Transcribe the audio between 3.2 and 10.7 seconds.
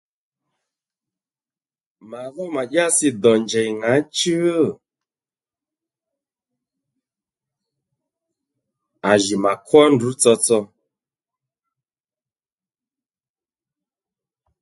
dò njèy ŋǎchú? À jì mà kwó ndrǔ tsotso